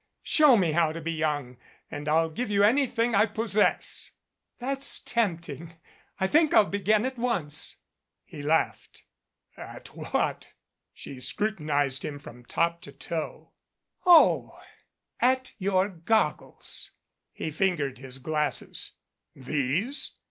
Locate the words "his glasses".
17.99-18.93